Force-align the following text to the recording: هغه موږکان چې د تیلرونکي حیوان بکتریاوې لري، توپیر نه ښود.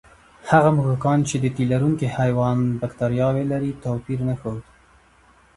هغه 0.51 0.69
موږکان 0.77 1.19
چې 1.29 1.35
د 1.39 1.45
تیلرونکي 1.57 2.07
حیوان 2.15 2.57
بکتریاوې 2.81 3.43
لري، 3.51 3.71
توپیر 3.83 4.19
نه 4.29 4.35
ښود. 4.39 4.61